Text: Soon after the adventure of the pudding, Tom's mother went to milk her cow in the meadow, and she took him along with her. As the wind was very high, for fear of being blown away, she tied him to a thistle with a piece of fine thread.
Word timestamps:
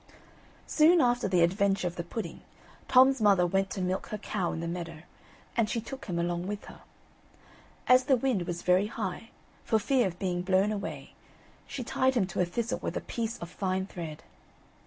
Soon 0.65 0.99
after 0.99 1.27
the 1.27 1.43
adventure 1.43 1.87
of 1.87 1.95
the 1.95 2.03
pudding, 2.03 2.41
Tom's 2.87 3.21
mother 3.21 3.45
went 3.45 3.69
to 3.69 3.83
milk 3.83 4.07
her 4.07 4.17
cow 4.17 4.51
in 4.51 4.59
the 4.59 4.67
meadow, 4.67 5.03
and 5.55 5.69
she 5.69 5.79
took 5.79 6.05
him 6.05 6.17
along 6.17 6.47
with 6.47 6.65
her. 6.65 6.81
As 7.85 8.05
the 8.05 8.17
wind 8.17 8.47
was 8.47 8.63
very 8.63 8.87
high, 8.87 9.29
for 9.63 9.77
fear 9.77 10.07
of 10.07 10.17
being 10.17 10.41
blown 10.41 10.71
away, 10.71 11.13
she 11.67 11.83
tied 11.83 12.15
him 12.15 12.25
to 12.33 12.41
a 12.41 12.45
thistle 12.45 12.79
with 12.79 12.97
a 12.97 13.01
piece 13.01 13.37
of 13.37 13.51
fine 13.51 13.85
thread. 13.85 14.23